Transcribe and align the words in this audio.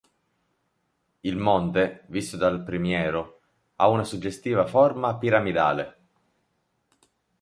Il 1.19 1.37
monte, 1.37 2.05
visto 2.07 2.35
dal 2.35 2.63
Primiero, 2.63 3.41
ha 3.75 3.87
una 3.87 4.03
suggestiva 4.03 4.65
forma 4.65 5.15
piramidale. 5.19 5.97